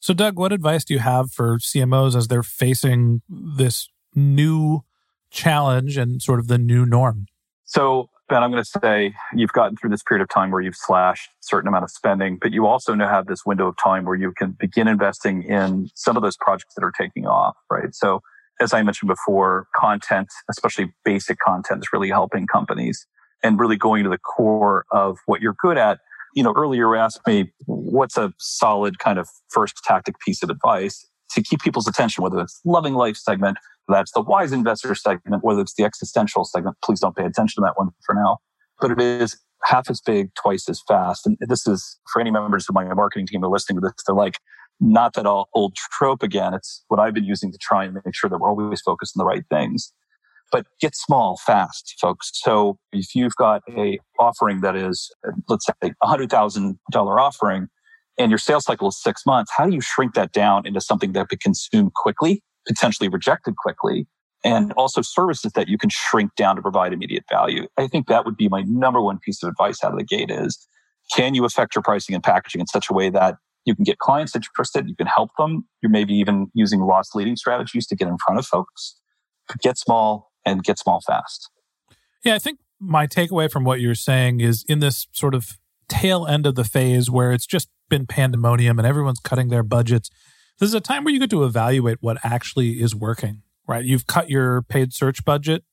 So, 0.00 0.12
Doug, 0.12 0.38
what 0.38 0.52
advice 0.52 0.84
do 0.84 0.92
you 0.92 1.00
have 1.00 1.32
for 1.32 1.56
CMOs 1.56 2.14
as 2.14 2.28
they're 2.28 2.42
facing 2.42 3.22
this 3.26 3.88
new 4.14 4.80
challenge 5.30 5.96
and 5.96 6.20
sort 6.20 6.40
of 6.40 6.48
the 6.48 6.58
new 6.58 6.84
norm? 6.84 7.26
So, 7.64 8.10
Ben, 8.28 8.42
I'm 8.42 8.50
going 8.50 8.62
to 8.62 8.78
say 8.82 9.14
you've 9.34 9.52
gotten 9.52 9.78
through 9.78 9.88
this 9.88 10.02
period 10.02 10.22
of 10.22 10.28
time 10.28 10.50
where 10.50 10.60
you've 10.60 10.76
slashed 10.76 11.30
a 11.30 11.32
certain 11.40 11.68
amount 11.68 11.84
of 11.84 11.90
spending, 11.90 12.38
but 12.38 12.52
you 12.52 12.66
also 12.66 12.94
now 12.94 13.08
have 13.08 13.26
this 13.26 13.46
window 13.46 13.68
of 13.68 13.76
time 13.82 14.04
where 14.04 14.14
you 14.14 14.32
can 14.36 14.50
begin 14.50 14.88
investing 14.88 15.42
in 15.42 15.88
some 15.94 16.18
of 16.18 16.22
those 16.22 16.36
projects 16.36 16.74
that 16.74 16.84
are 16.84 16.92
taking 16.92 17.26
off, 17.26 17.56
right? 17.70 17.94
So, 17.94 18.20
as 18.60 18.72
I 18.72 18.82
mentioned 18.82 19.08
before, 19.08 19.66
content, 19.76 20.28
especially 20.50 20.92
basic 21.04 21.38
content, 21.38 21.82
is 21.82 21.88
really 21.92 22.08
helping 22.08 22.46
companies 22.46 23.06
and 23.42 23.58
really 23.58 23.76
going 23.76 24.04
to 24.04 24.10
the 24.10 24.18
core 24.18 24.84
of 24.90 25.18
what 25.26 25.42
you're 25.42 25.56
good 25.60 25.78
at. 25.78 25.98
You 26.34 26.42
know, 26.42 26.54
earlier 26.56 26.94
you 26.94 26.98
asked 26.98 27.20
me, 27.26 27.52
what's 27.66 28.16
a 28.16 28.32
solid 28.38 28.98
kind 28.98 29.18
of 29.18 29.28
first 29.50 29.76
tactic 29.84 30.18
piece 30.20 30.42
of 30.42 30.50
advice 30.50 31.06
to 31.30 31.42
keep 31.42 31.60
people's 31.60 31.88
attention, 31.88 32.22
whether 32.22 32.40
it's 32.40 32.60
loving 32.64 32.94
life 32.94 33.16
segment, 33.16 33.58
that's 33.88 34.12
the 34.12 34.20
wise 34.20 34.52
investor 34.52 34.94
segment, 34.94 35.44
whether 35.44 35.60
it's 35.60 35.74
the 35.74 35.84
existential 35.84 36.44
segment. 36.44 36.76
Please 36.82 37.00
don't 37.00 37.16
pay 37.16 37.24
attention 37.24 37.62
to 37.62 37.66
that 37.66 37.76
one 37.76 37.90
for 38.04 38.14
now. 38.14 38.38
But 38.80 38.92
it 38.92 39.00
is 39.00 39.36
half 39.62 39.90
as 39.90 40.00
big, 40.00 40.34
twice 40.34 40.68
as 40.68 40.82
fast. 40.86 41.26
And 41.26 41.36
this 41.40 41.66
is 41.66 41.98
for 42.12 42.20
any 42.20 42.30
members 42.30 42.66
of 42.68 42.74
my 42.74 42.84
marketing 42.94 43.26
team 43.26 43.40
who 43.40 43.46
are 43.46 43.50
listening 43.50 43.80
to 43.80 43.86
this, 43.86 44.04
they're 44.06 44.14
like, 44.14 44.38
not 44.80 45.14
that 45.14 45.26
old 45.26 45.74
trope 45.76 46.22
again. 46.22 46.54
It's 46.54 46.84
what 46.88 47.00
I've 47.00 47.14
been 47.14 47.24
using 47.24 47.52
to 47.52 47.58
try 47.58 47.84
and 47.84 47.94
make 47.94 48.14
sure 48.14 48.28
that 48.28 48.38
we're 48.38 48.48
always 48.48 48.80
focused 48.80 49.16
on 49.16 49.20
the 49.20 49.26
right 49.26 49.44
things. 49.50 49.92
But 50.52 50.66
get 50.80 50.94
small 50.94 51.38
fast, 51.44 51.94
folks. 52.00 52.30
So 52.34 52.78
if 52.92 53.14
you've 53.14 53.34
got 53.36 53.62
a 53.76 53.98
offering 54.18 54.60
that 54.60 54.76
is, 54.76 55.10
let's 55.48 55.66
say, 55.66 55.92
a 56.02 56.06
hundred 56.06 56.30
thousand 56.30 56.78
dollar 56.90 57.18
offering, 57.18 57.68
and 58.18 58.30
your 58.30 58.38
sales 58.38 58.64
cycle 58.64 58.88
is 58.88 59.02
six 59.02 59.26
months, 59.26 59.50
how 59.56 59.66
do 59.66 59.74
you 59.74 59.80
shrink 59.80 60.14
that 60.14 60.32
down 60.32 60.66
into 60.66 60.80
something 60.80 61.12
that 61.12 61.28
can 61.28 61.38
consume 61.38 61.90
quickly, 61.94 62.42
potentially 62.68 63.08
rejected 63.08 63.56
quickly, 63.56 64.06
and 64.44 64.72
also 64.74 65.02
services 65.02 65.52
that 65.54 65.68
you 65.68 65.78
can 65.78 65.90
shrink 65.90 66.34
down 66.36 66.56
to 66.56 66.62
provide 66.62 66.92
immediate 66.92 67.24
value? 67.30 67.66
I 67.76 67.88
think 67.88 68.06
that 68.06 68.24
would 68.24 68.36
be 68.36 68.48
my 68.48 68.62
number 68.66 69.00
one 69.00 69.18
piece 69.18 69.42
of 69.42 69.48
advice 69.48 69.82
out 69.82 69.92
of 69.92 69.98
the 69.98 70.04
gate 70.04 70.30
is 70.30 70.64
can 71.14 71.34
you 71.34 71.44
affect 71.44 71.74
your 71.74 71.82
pricing 71.82 72.14
and 72.14 72.22
packaging 72.22 72.60
in 72.60 72.66
such 72.66 72.88
a 72.90 72.94
way 72.94 73.10
that 73.10 73.36
you 73.64 73.74
can 73.74 73.84
get 73.84 73.98
clients 73.98 74.34
interested. 74.36 74.88
You 74.88 74.96
can 74.96 75.06
help 75.06 75.30
them. 75.38 75.66
You're 75.82 75.90
maybe 75.90 76.14
even 76.14 76.48
using 76.54 76.80
loss 76.80 77.14
leading 77.14 77.36
strategies 77.36 77.86
to 77.88 77.96
get 77.96 78.08
in 78.08 78.16
front 78.24 78.38
of 78.38 78.46
folks. 78.46 78.96
Get 79.62 79.78
small 79.78 80.30
and 80.44 80.62
get 80.62 80.78
small 80.78 81.00
fast. 81.06 81.50
Yeah, 82.24 82.34
I 82.34 82.38
think 82.38 82.58
my 82.80 83.06
takeaway 83.06 83.50
from 83.50 83.64
what 83.64 83.80
you're 83.80 83.94
saying 83.94 84.40
is 84.40 84.64
in 84.68 84.80
this 84.80 85.06
sort 85.12 85.34
of 85.34 85.58
tail 85.88 86.26
end 86.26 86.46
of 86.46 86.54
the 86.54 86.64
phase 86.64 87.10
where 87.10 87.32
it's 87.32 87.46
just 87.46 87.68
been 87.88 88.06
pandemonium 88.06 88.78
and 88.78 88.86
everyone's 88.86 89.20
cutting 89.20 89.48
their 89.48 89.62
budgets. 89.62 90.10
This 90.58 90.68
is 90.68 90.74
a 90.74 90.80
time 90.80 91.04
where 91.04 91.12
you 91.12 91.20
get 91.20 91.30
to 91.30 91.44
evaluate 91.44 91.98
what 92.00 92.18
actually 92.22 92.80
is 92.80 92.94
working, 92.94 93.42
right? 93.66 93.84
You've 93.84 94.06
cut 94.06 94.30
your 94.30 94.62
paid 94.62 94.92
search 94.92 95.24
budget. 95.24 95.64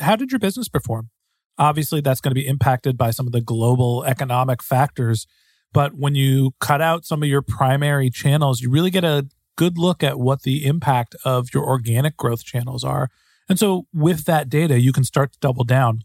How 0.00 0.16
did 0.16 0.32
your 0.32 0.38
business 0.38 0.68
perform? 0.68 1.10
Obviously, 1.58 2.00
that's 2.00 2.20
going 2.20 2.30
to 2.30 2.40
be 2.40 2.46
impacted 2.46 2.96
by 2.96 3.10
some 3.10 3.26
of 3.26 3.32
the 3.32 3.40
global 3.40 4.02
economic 4.04 4.62
factors 4.62 5.26
but 5.72 5.94
when 5.94 6.14
you 6.14 6.52
cut 6.60 6.80
out 6.80 7.04
some 7.04 7.22
of 7.22 7.28
your 7.28 7.42
primary 7.42 8.10
channels, 8.10 8.60
you 8.60 8.70
really 8.70 8.90
get 8.90 9.04
a 9.04 9.28
good 9.56 9.78
look 9.78 10.02
at 10.02 10.18
what 10.18 10.42
the 10.42 10.64
impact 10.64 11.14
of 11.24 11.48
your 11.52 11.64
organic 11.64 12.16
growth 12.16 12.44
channels 12.44 12.82
are. 12.82 13.10
And 13.48 13.58
so 13.58 13.86
with 13.92 14.24
that 14.24 14.48
data, 14.48 14.80
you 14.80 14.92
can 14.92 15.04
start 15.04 15.32
to 15.32 15.38
double 15.40 15.64
down. 15.64 16.02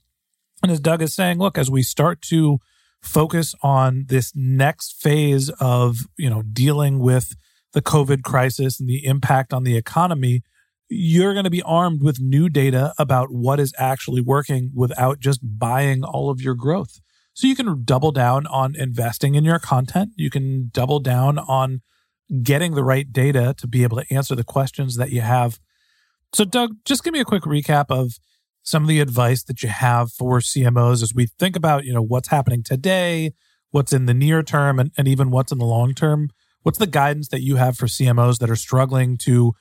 And 0.61 0.71
as 0.71 0.79
Doug 0.79 1.01
is 1.01 1.13
saying, 1.13 1.37
look, 1.37 1.57
as 1.57 1.69
we 1.69 1.83
start 1.83 2.21
to 2.23 2.59
focus 3.01 3.53
on 3.61 4.05
this 4.07 4.31
next 4.35 5.01
phase 5.01 5.49
of, 5.59 6.07
you 6.17 6.29
know, 6.29 6.41
dealing 6.41 6.99
with 6.99 7.35
the 7.73 7.81
COVID 7.81 8.23
crisis 8.23 8.79
and 8.79 8.89
the 8.89 9.05
impact 9.05 9.53
on 9.53 9.63
the 9.63 9.77
economy, 9.77 10.41
you're 10.89 11.33
going 11.33 11.43
to 11.43 11.49
be 11.49 11.61
armed 11.61 12.01
with 12.01 12.19
new 12.19 12.49
data 12.49 12.93
about 12.97 13.31
what 13.31 13.59
is 13.59 13.73
actually 13.77 14.21
working 14.21 14.71
without 14.73 15.19
just 15.19 15.39
buying 15.43 16.03
all 16.03 16.29
of 16.29 16.41
your 16.41 16.55
growth. 16.55 16.99
So 17.35 17.47
you 17.47 17.55
can 17.55 17.83
double 17.83 18.13
down 18.13 18.47
on 18.47 18.75
investing 18.77 19.35
in 19.35 19.43
your 19.43 19.59
content. 19.59 20.11
You 20.15 20.29
can 20.29 20.69
double 20.73 21.01
down 21.01 21.37
on 21.37 21.81
getting 22.41 22.75
the 22.75 22.83
right 22.83 23.11
data 23.11 23.53
to 23.57 23.67
be 23.67 23.83
able 23.83 23.97
to 23.97 24.13
answer 24.13 24.35
the 24.35 24.45
questions 24.45 24.95
that 24.95 25.11
you 25.11 25.19
have. 25.19 25.59
So, 26.33 26.45
Doug, 26.45 26.77
just 26.85 27.03
give 27.03 27.13
me 27.13 27.19
a 27.19 27.25
quick 27.25 27.43
recap 27.43 27.87
of 27.89 28.13
some 28.63 28.83
of 28.83 28.87
the 28.87 29.01
advice 29.01 29.43
that 29.43 29.61
you 29.61 29.67
have 29.67 30.13
for 30.13 30.39
CMOs 30.39 31.03
as 31.03 31.13
we 31.13 31.25
think 31.25 31.57
about, 31.57 31.83
you 31.83 31.93
know, 31.93 32.01
what's 32.01 32.29
happening 32.29 32.63
today, 32.63 33.33
what's 33.71 33.91
in 33.91 34.05
the 34.05 34.13
near 34.13 34.41
term, 34.41 34.79
and, 34.79 34.91
and 34.97 35.05
even 35.05 35.29
what's 35.29 35.51
in 35.51 35.57
the 35.57 35.65
long 35.65 35.93
term. 35.93 36.29
What's 36.63 36.77
the 36.79 36.87
guidance 36.87 37.27
that 37.27 37.41
you 37.41 37.57
have 37.57 37.75
for 37.75 37.85
CMOs 37.85 38.39
that 38.39 38.49
are 38.49 38.55
struggling 38.55 39.17
to 39.19 39.53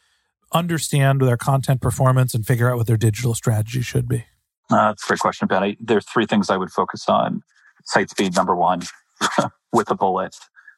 understand 0.53 1.21
their 1.21 1.37
content 1.37 1.81
performance 1.81 2.35
and 2.35 2.47
figure 2.47 2.71
out 2.71 2.77
what 2.77 2.87
their 2.87 2.97
digital 2.97 3.35
strategy 3.35 3.83
should 3.83 4.09
be? 4.09 4.27
Uh, 4.71 4.91
that's 4.91 5.05
a 5.05 5.09
great 5.09 5.21
question, 5.21 5.49
Ben. 5.49 5.63
I, 5.63 5.77
there 5.81 5.97
are 5.97 6.01
three 6.01 6.25
things 6.25 6.51
I 6.51 6.57
would 6.57 6.71
focus 6.71 7.09
on 7.09 7.43
site 7.85 8.11
speed 8.11 8.35
number 8.35 8.55
one 8.55 8.83
with 9.73 9.91
a 9.91 9.95
bullet 9.95 10.37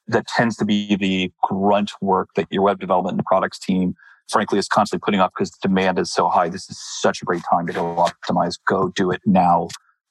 that 0.08 0.26
tends 0.26 0.56
to 0.56 0.64
be 0.64 0.96
the 0.96 1.32
grunt 1.42 1.92
work 2.00 2.30
that 2.36 2.46
your 2.50 2.62
web 2.62 2.78
development 2.78 3.18
and 3.18 3.26
products 3.26 3.58
team 3.58 3.94
frankly 4.30 4.58
is 4.58 4.68
constantly 4.68 5.04
putting 5.04 5.20
up 5.20 5.32
because 5.36 5.50
demand 5.50 5.98
is 5.98 6.12
so 6.12 6.28
high. 6.28 6.48
This 6.48 6.68
is 6.68 6.78
such 7.00 7.22
a 7.22 7.24
great 7.24 7.42
time 7.50 7.66
to 7.66 7.72
go 7.72 7.96
optimize. 7.96 8.54
Go 8.66 8.88
do 8.94 9.10
it 9.10 9.20
now 9.24 9.68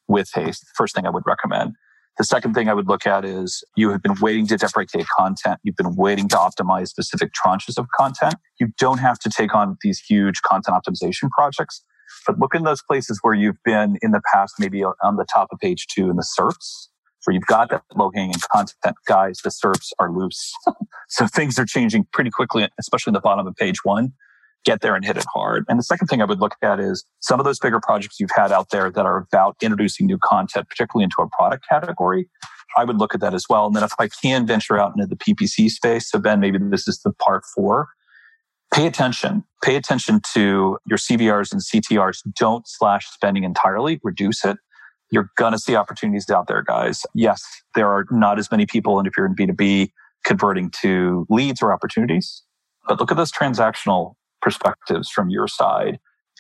with 0.08 0.30
haste. 0.34 0.66
First 0.76 0.96
thing 0.96 1.06
i 1.06 1.10
would 1.10 1.24
recommend. 1.26 1.74
The 2.18 2.24
second 2.24 2.54
thing 2.54 2.70
i 2.70 2.74
would 2.74 2.88
look 2.88 3.06
at 3.06 3.26
is 3.26 3.64
you 3.76 3.90
have 3.90 4.02
been 4.02 4.16
waiting 4.22 4.48
to 4.48 4.58
deprecate 4.58 5.06
content. 5.18 5.60
You've 5.64 5.76
been 5.76 5.96
waiting 5.96 6.28
to 6.30 6.38
optimize 6.38 6.88
specific 6.88 7.32
tranches 7.34 7.78
of 7.78 7.88
content. 7.98 8.36
You 8.60 8.68
don't 8.78 9.00
have 9.00 9.20
to 9.20 9.30
take 9.30 9.54
on 9.54 9.78
these 9.82 10.00
huge 10.00 10.42
content 10.42 10.78
optimization 10.78 11.30
projects 11.30 11.84
but 12.26 12.40
look 12.40 12.56
in 12.56 12.64
those 12.64 12.82
places 12.82 13.20
where 13.22 13.34
you've 13.34 13.62
been 13.64 13.98
in 14.02 14.12
the 14.12 14.22
past, 14.34 14.56
maybe 14.60 14.84
on 14.84 15.16
the 15.16 15.26
top 15.34 15.48
of 15.52 15.60
page 15.60 15.88
two 15.88 16.10
in 16.10 16.16
the 16.16 16.26
SERPs, 16.38 16.88
where 17.26 17.34
you've 17.34 17.46
got 17.46 17.70
that 17.70 17.84
low 17.96 18.12
hanging 18.14 18.36
content. 18.52 18.96
Guys, 19.08 19.40
the 19.44 19.50
SERPs 19.50 19.92
are 20.00 20.12
loose. 20.12 20.54
so 21.10 21.28
things 21.28 21.58
are 21.60 21.66
changing 21.66 22.06
pretty 22.12 22.30
quickly, 22.30 22.68
especially 22.80 23.12
in 23.12 23.16
the 23.16 23.22
bottom 23.22 23.48
of 23.48 23.56
page 23.56 23.84
one. 23.84 24.14
Get 24.64 24.82
there 24.82 24.96
and 24.96 25.06
hit 25.06 25.16
it 25.16 25.26
hard. 25.32 25.64
And 25.70 25.78
the 25.78 25.84
second 25.84 26.08
thing 26.08 26.22
I 26.22 26.26
would 26.26 26.40
look 26.40 26.56
at 26.64 26.80
is 26.80 27.06
some 27.20 27.40
of 27.40 27.46
those 27.46 27.60
bigger 27.60 27.80
projects 27.80 28.20
you've 28.20 28.32
had 28.36 28.52
out 28.52 28.72
there 28.72 28.90
that 28.90 29.06
are 29.06 29.18
about 29.32 29.56
introducing 29.62 30.08
new 30.08 30.18
content, 30.18 30.68
particularly 30.68 31.04
into 31.04 31.18
a 31.22 31.28
product 31.38 31.66
category. 31.70 32.28
I 32.76 32.84
would 32.84 32.98
look 32.98 33.14
at 33.14 33.22
that 33.22 33.36
as 33.36 33.46
well. 33.48 33.68
And 33.68 33.76
then 33.76 33.84
if 33.84 33.94
I 34.00 34.08
can 34.08 34.48
venture 34.48 34.80
out 34.80 34.94
into 34.96 35.08
the 35.08 35.16
PPC 35.16 35.70
space, 35.70 36.10
so 36.10 36.18
Ben, 36.18 36.40
maybe 36.40 36.58
this 36.60 36.88
is 36.88 37.00
the 37.04 37.14
part 37.14 37.44
four 37.54 37.88
pay 38.74 38.88
attention. 38.88 39.44
Pay 39.64 39.76
attention 39.76 40.22
to 40.34 40.78
your 40.86 40.98
CVRs 40.98 41.52
and 41.52 41.62
CTRs. 41.62 42.22
Don't 42.38 42.68
slash 42.68 43.08
spending 43.08 43.44
entirely, 43.44 44.00
reduce 44.04 44.46
it. 44.46 44.58
You're 45.12 45.30
going 45.38 45.54
to 45.54 45.60
see 45.60 45.76
opportunities 45.76 46.30
out 46.30 46.48
there, 46.48 46.62
guys. 46.62 47.06
Yes, 47.14 47.44
there 47.76 47.88
are 47.88 48.06
not 48.12 48.40
as 48.40 48.52
many 48.52 48.66
people. 48.66 48.98
And 49.00 49.08
if 49.08 49.14
you're 49.16 49.26
in 49.26 49.36
B2B, 49.36 49.92
converting 50.26 50.72
to 50.82 51.26
leads 51.30 51.62
or 51.62 51.72
opportunities. 51.72 52.44
But 52.88 53.00
look 53.00 53.12
at 53.12 53.18
those 53.18 53.32
transactional 53.32 54.16
perspectives 54.42 55.10
from 55.10 55.30
your 55.30 55.48
side. 55.48 56.00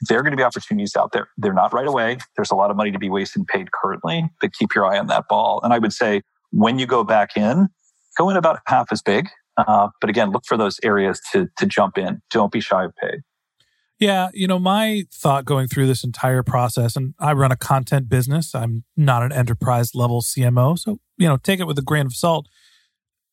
There 0.10 0.20
are 0.20 0.22
going 0.22 0.32
to 0.32 0.38
be 0.38 0.44
opportunities 0.44 0.96
out 0.96 1.14
there. 1.14 1.30
They're 1.38 1.54
not 1.54 1.74
right 1.74 1.88
away. 1.88 2.18
There's 2.36 2.52
a 2.52 2.56
lot 2.56 2.70
of 2.70 2.76
money 2.76 2.92
to 2.92 3.00
be 3.00 3.10
wasted 3.10 3.48
paid 3.48 3.72
currently, 3.72 4.30
but 4.42 4.52
keep 4.54 4.76
your 4.76 4.86
eye 4.86 5.00
on 5.00 5.08
that 5.08 5.26
ball. 5.30 5.62
And 5.64 5.72
I 5.72 5.80
would 5.80 5.94
say 5.94 6.22
when 6.52 6.80
you 6.80 6.86
go 6.86 7.04
back 7.04 7.38
in, 7.38 7.70
go 8.18 8.30
in 8.30 8.36
about 8.36 8.60
half 8.68 8.88
as 8.92 9.02
big. 9.02 9.28
Uh, 9.58 9.90
but 10.02 10.10
again, 10.10 10.32
look 10.32 10.46
for 10.46 10.58
those 10.58 10.80
areas 10.84 11.22
to 11.32 11.48
to 11.58 11.66
jump 11.66 11.98
in. 11.98 12.22
Don't 12.30 12.52
be 12.52 12.60
shy 12.60 12.86
of 12.86 12.96
paid. 12.96 13.22
Yeah, 14.00 14.28
you 14.34 14.46
know, 14.46 14.60
my 14.60 15.06
thought 15.14 15.46
going 15.46 15.68
through 15.68 15.88
this 15.88 16.04
entire 16.04 16.44
process, 16.44 16.98
and 16.98 17.14
I 17.18 17.32
run 17.32 17.52
a 17.52 17.56
content 17.56 18.10
business. 18.10 18.54
I'm 18.54 18.84
not 18.98 19.24
an 19.24 19.32
enterprise 19.32 19.96
level 19.96 20.22
CMO. 20.22 20.78
So, 20.78 21.00
you 21.18 21.30
know, 21.30 21.38
take 21.38 21.62
it 21.62 21.68
with 21.68 21.80
a 21.80 21.82
grain 21.82 22.06
of 22.06 22.14
salt. 22.14 22.48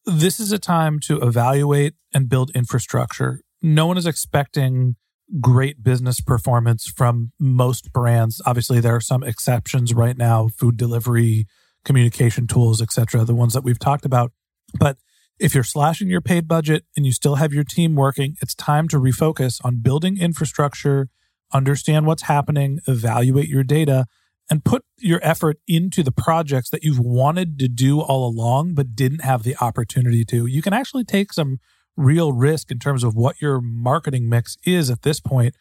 This 0.06 0.38
is 0.38 0.52
a 0.52 0.58
time 0.58 1.00
to 1.00 1.20
evaluate 1.20 1.94
and 2.14 2.28
build 2.28 2.52
infrastructure. 2.54 3.40
No 3.60 3.86
one 3.86 3.98
is 3.98 4.06
expecting 4.06 4.96
great 5.40 5.82
business 5.82 6.20
performance 6.20 6.86
from 6.86 7.32
most 7.40 7.92
brands. 7.92 8.40
Obviously, 8.46 8.78
there 8.78 8.94
are 8.94 9.00
some 9.00 9.24
exceptions 9.24 9.92
right 9.92 10.16
now, 10.16 10.48
food 10.48 10.76
delivery, 10.76 11.46
communication 11.84 12.46
tools, 12.46 12.80
etc., 12.80 13.24
the 13.24 13.34
ones 13.34 13.52
that 13.54 13.64
we've 13.64 13.78
talked 13.78 14.04
about. 14.04 14.32
But 14.78 14.96
if 15.42 15.56
you're 15.56 15.64
slashing 15.64 16.08
your 16.08 16.20
paid 16.20 16.46
budget 16.46 16.84
and 16.96 17.04
you 17.04 17.10
still 17.10 17.34
have 17.34 17.52
your 17.52 17.64
team 17.64 17.96
working, 17.96 18.36
it's 18.40 18.54
time 18.54 18.86
to 18.86 18.96
refocus 18.96 19.60
on 19.64 19.80
building 19.82 20.16
infrastructure, 20.16 21.08
understand 21.52 22.06
what's 22.06 22.22
happening, 22.22 22.78
evaluate 22.86 23.48
your 23.48 23.64
data, 23.64 24.06
and 24.48 24.64
put 24.64 24.84
your 24.98 25.18
effort 25.20 25.58
into 25.66 26.04
the 26.04 26.12
projects 26.12 26.70
that 26.70 26.84
you've 26.84 27.00
wanted 27.00 27.58
to 27.58 27.66
do 27.66 28.00
all 28.00 28.24
along, 28.24 28.74
but 28.74 28.94
didn't 28.94 29.24
have 29.24 29.42
the 29.42 29.56
opportunity 29.60 30.24
to. 30.24 30.46
You 30.46 30.62
can 30.62 30.72
actually 30.72 31.04
take 31.04 31.32
some 31.32 31.58
real 31.96 32.32
risk 32.32 32.70
in 32.70 32.78
terms 32.78 33.02
of 33.02 33.16
what 33.16 33.42
your 33.42 33.60
marketing 33.60 34.28
mix 34.28 34.56
is 34.64 34.90
at 34.90 35.02
this 35.02 35.18
point 35.18 35.56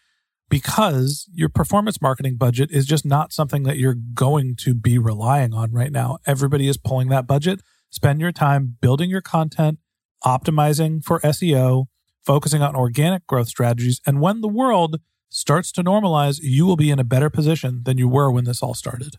because 0.48 1.28
your 1.34 1.50
performance 1.50 2.00
marketing 2.00 2.36
budget 2.36 2.70
is 2.72 2.86
just 2.86 3.04
not 3.04 3.34
something 3.34 3.64
that 3.64 3.78
you're 3.78 3.98
going 4.14 4.56
to 4.58 4.76
be 4.76 5.00
relying 5.00 5.56
on 5.56 5.72
right 5.72 5.92
now. 5.92 6.20
Everybody 6.28 6.68
is 6.68 6.78
pulling 6.78 7.10
that 7.10 7.26
budget 7.26 7.62
Spend 7.92 8.22
your 8.22 8.32
time 8.32 8.78
building 8.80 9.10
your 9.10 9.22
content, 9.22 9.78
optimizing 10.24 11.04
for 11.04 11.20
SEO, 11.20 11.88
focusing 12.26 12.62
on 12.62 12.74
organic 12.74 13.28
growth 13.28 13.50
strategies. 13.50 14.00
And 14.06 14.22
when 14.22 14.40
the 14.40 14.48
world 14.48 15.02
starts 15.28 15.74
to 15.74 15.84
normalize, 15.84 16.40
you 16.42 16.66
will 16.66 16.78
be 16.78 16.90
in 16.90 17.00
a 17.00 17.04
better 17.04 17.30
position 17.30 17.82
than 17.84 17.98
you 17.98 18.08
were 18.08 18.32
when 18.32 18.46
this 18.46 18.64
all 18.64 18.74
started. 18.74 19.16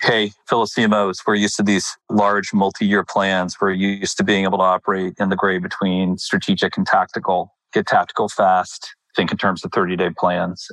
Hey, 0.00 0.32
fellow 0.48 0.64
CMOs, 0.64 1.18
we're 1.24 1.36
used 1.36 1.56
to 1.56 1.62
these 1.62 1.96
large 2.10 2.52
multi 2.52 2.84
year 2.84 3.04
plans. 3.04 3.56
We're 3.60 3.70
used 3.70 4.16
to 4.16 4.24
being 4.24 4.42
able 4.42 4.58
to 4.58 4.64
operate 4.64 5.14
in 5.20 5.28
the 5.28 5.36
gray 5.36 5.58
between 5.58 6.18
strategic 6.18 6.76
and 6.76 6.84
tactical, 6.84 7.54
get 7.72 7.86
tactical 7.86 8.28
fast, 8.28 8.96
think 9.14 9.30
in 9.30 9.38
terms 9.38 9.64
of 9.64 9.70
30 9.70 9.94
day 9.94 10.10
plans. 10.10 10.66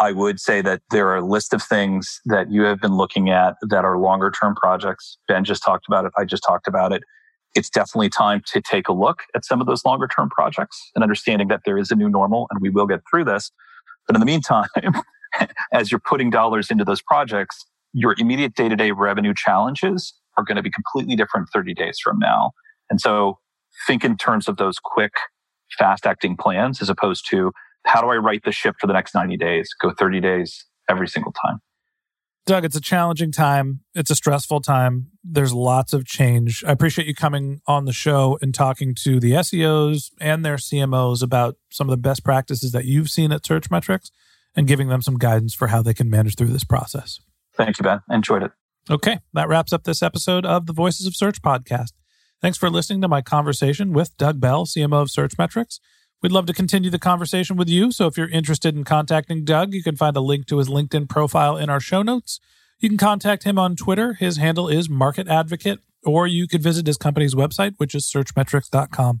I 0.00 0.12
would 0.12 0.38
say 0.38 0.62
that 0.62 0.82
there 0.90 1.08
are 1.08 1.16
a 1.16 1.24
list 1.24 1.52
of 1.52 1.62
things 1.62 2.20
that 2.26 2.50
you 2.50 2.62
have 2.62 2.80
been 2.80 2.96
looking 2.96 3.30
at 3.30 3.54
that 3.68 3.84
are 3.84 3.98
longer 3.98 4.30
term 4.30 4.54
projects. 4.54 5.18
Ben 5.26 5.44
just 5.44 5.62
talked 5.62 5.86
about 5.88 6.04
it. 6.04 6.12
I 6.16 6.24
just 6.24 6.44
talked 6.46 6.68
about 6.68 6.92
it. 6.92 7.02
It's 7.54 7.70
definitely 7.70 8.10
time 8.10 8.42
to 8.52 8.60
take 8.60 8.88
a 8.88 8.92
look 8.92 9.22
at 9.34 9.44
some 9.44 9.60
of 9.60 9.66
those 9.66 9.84
longer 9.84 10.06
term 10.06 10.30
projects 10.30 10.90
and 10.94 11.02
understanding 11.02 11.48
that 11.48 11.62
there 11.64 11.78
is 11.78 11.90
a 11.90 11.96
new 11.96 12.08
normal 12.08 12.46
and 12.50 12.60
we 12.60 12.70
will 12.70 12.86
get 12.86 13.00
through 13.10 13.24
this. 13.24 13.50
But 14.06 14.14
in 14.14 14.20
the 14.20 14.26
meantime, 14.26 14.68
as 15.72 15.90
you're 15.90 16.00
putting 16.00 16.30
dollars 16.30 16.70
into 16.70 16.84
those 16.84 17.02
projects, 17.02 17.64
your 17.92 18.14
immediate 18.18 18.54
day 18.54 18.68
to 18.68 18.76
day 18.76 18.92
revenue 18.92 19.34
challenges 19.34 20.14
are 20.36 20.44
going 20.44 20.56
to 20.56 20.62
be 20.62 20.70
completely 20.70 21.16
different 21.16 21.48
30 21.52 21.74
days 21.74 21.98
from 22.02 22.18
now. 22.18 22.52
And 22.90 23.00
so 23.00 23.38
think 23.86 24.04
in 24.04 24.16
terms 24.16 24.48
of 24.48 24.56
those 24.56 24.78
quick, 24.82 25.12
fast 25.78 26.06
acting 26.06 26.36
plans 26.36 26.80
as 26.80 26.88
opposed 26.88 27.28
to 27.30 27.52
how 27.84 28.00
do 28.00 28.08
I 28.08 28.16
right 28.16 28.40
the 28.44 28.52
ship 28.52 28.76
for 28.80 28.86
the 28.86 28.92
next 28.92 29.14
90 29.14 29.36
days? 29.36 29.70
Go 29.80 29.90
30 29.90 30.20
days 30.20 30.66
every 30.88 31.08
single 31.08 31.32
time. 31.32 31.60
Doug, 32.46 32.64
it's 32.64 32.76
a 32.76 32.80
challenging 32.80 33.30
time. 33.30 33.80
It's 33.94 34.10
a 34.10 34.14
stressful 34.14 34.62
time. 34.62 35.08
There's 35.22 35.52
lots 35.52 35.92
of 35.92 36.06
change. 36.06 36.64
I 36.66 36.72
appreciate 36.72 37.06
you 37.06 37.14
coming 37.14 37.60
on 37.66 37.84
the 37.84 37.92
show 37.92 38.38
and 38.40 38.54
talking 38.54 38.94
to 39.02 39.20
the 39.20 39.32
SEOs 39.32 40.10
and 40.18 40.44
their 40.44 40.56
CMOs 40.56 41.22
about 41.22 41.56
some 41.68 41.88
of 41.88 41.90
the 41.90 41.98
best 41.98 42.24
practices 42.24 42.72
that 42.72 42.86
you've 42.86 43.10
seen 43.10 43.32
at 43.32 43.42
Searchmetrics 43.42 44.10
and 44.56 44.66
giving 44.66 44.88
them 44.88 45.02
some 45.02 45.18
guidance 45.18 45.54
for 45.54 45.68
how 45.68 45.82
they 45.82 45.92
can 45.92 46.08
manage 46.08 46.36
through 46.36 46.48
this 46.48 46.64
process. 46.64 47.20
Thank 47.54 47.78
you, 47.78 47.82
Ben. 47.82 48.00
Enjoyed 48.10 48.42
it. 48.42 48.52
Okay, 48.90 49.18
that 49.34 49.48
wraps 49.48 49.74
up 49.74 49.84
this 49.84 50.02
episode 50.02 50.46
of 50.46 50.64
the 50.64 50.72
Voices 50.72 51.06
of 51.06 51.14
Search 51.14 51.42
podcast. 51.42 51.92
Thanks 52.40 52.56
for 52.56 52.70
listening 52.70 53.02
to 53.02 53.08
my 53.08 53.20
conversation 53.20 53.92
with 53.92 54.16
Doug 54.16 54.40
Bell, 54.40 54.64
CMO 54.64 55.02
of 55.02 55.08
Searchmetrics. 55.08 55.80
We'd 56.20 56.32
love 56.32 56.46
to 56.46 56.52
continue 56.52 56.90
the 56.90 56.98
conversation 56.98 57.56
with 57.56 57.68
you. 57.68 57.92
So 57.92 58.06
if 58.06 58.16
you're 58.16 58.28
interested 58.28 58.74
in 58.74 58.84
contacting 58.84 59.44
Doug, 59.44 59.72
you 59.72 59.82
can 59.82 59.96
find 59.96 60.16
a 60.16 60.20
link 60.20 60.46
to 60.46 60.58
his 60.58 60.68
LinkedIn 60.68 61.08
profile 61.08 61.56
in 61.56 61.70
our 61.70 61.80
show 61.80 62.02
notes. 62.02 62.40
You 62.80 62.88
can 62.88 62.98
contact 62.98 63.44
him 63.44 63.58
on 63.58 63.76
Twitter. 63.76 64.14
His 64.14 64.36
handle 64.36 64.68
is 64.68 64.88
Market 64.88 65.28
Advocate, 65.28 65.78
or 66.04 66.26
you 66.26 66.48
could 66.48 66.62
visit 66.62 66.86
his 66.86 66.96
company's 66.96 67.34
website, 67.34 67.74
which 67.78 67.94
is 67.94 68.04
searchmetrics.com. 68.04 69.20